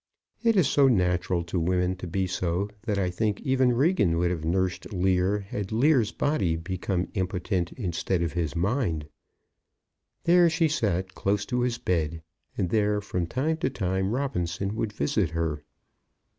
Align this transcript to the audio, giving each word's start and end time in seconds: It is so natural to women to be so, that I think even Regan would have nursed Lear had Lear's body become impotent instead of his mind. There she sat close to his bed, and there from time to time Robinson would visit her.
It 0.41 0.55
is 0.55 0.67
so 0.67 0.87
natural 0.87 1.43
to 1.43 1.59
women 1.59 1.95
to 1.97 2.07
be 2.07 2.25
so, 2.25 2.69
that 2.87 2.97
I 2.97 3.11
think 3.11 3.39
even 3.41 3.71
Regan 3.73 4.17
would 4.17 4.31
have 4.31 4.43
nursed 4.43 4.91
Lear 4.91 5.41
had 5.41 5.71
Lear's 5.71 6.11
body 6.11 6.55
become 6.55 7.09
impotent 7.13 7.71
instead 7.73 8.23
of 8.23 8.33
his 8.33 8.55
mind. 8.55 9.05
There 10.23 10.49
she 10.49 10.69
sat 10.69 11.13
close 11.13 11.45
to 11.45 11.61
his 11.61 11.77
bed, 11.77 12.23
and 12.57 12.71
there 12.71 12.99
from 12.99 13.27
time 13.27 13.57
to 13.57 13.69
time 13.69 14.09
Robinson 14.09 14.75
would 14.75 14.91
visit 14.91 15.29
her. 15.29 15.63